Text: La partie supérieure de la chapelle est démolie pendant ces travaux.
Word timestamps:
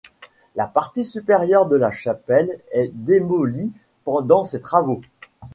La 0.55 0.65
partie 0.65 1.03
supérieure 1.03 1.67
de 1.67 1.75
la 1.75 1.91
chapelle 1.91 2.59
est 2.71 2.89
démolie 2.91 3.71
pendant 4.03 4.43
ces 4.43 4.59
travaux. 4.59 5.01